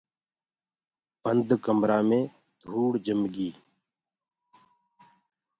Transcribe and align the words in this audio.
بند 1.21 1.49
ڪمرآ 1.63 1.99
مي 2.07 2.19
ڌوُڙ 2.61 2.91
جِم 3.05 3.21
گي۔ 3.33 3.49